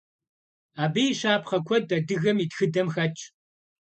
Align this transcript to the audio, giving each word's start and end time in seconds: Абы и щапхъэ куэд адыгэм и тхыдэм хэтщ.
Абы 0.83 1.01
и 1.11 1.13
щапхъэ 1.19 1.57
куэд 1.67 1.87
адыгэм 1.97 2.37
и 2.43 2.45
тхыдэм 2.51 2.87
хэтщ. 2.93 3.21